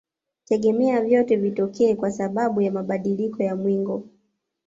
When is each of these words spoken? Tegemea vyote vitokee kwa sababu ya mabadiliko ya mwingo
Tegemea 0.45 1.01
vyote 1.01 1.35
vitokee 1.35 1.95
kwa 1.95 2.11
sababu 2.11 2.61
ya 2.61 2.71
mabadiliko 2.71 3.43
ya 3.43 3.55
mwingo 3.55 4.03